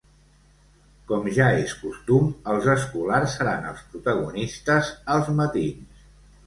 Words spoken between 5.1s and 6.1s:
als matins.